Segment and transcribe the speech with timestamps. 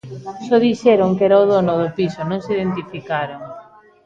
[0.45, 3.41] Só dixeron que era o dono do piso, non se identificaron.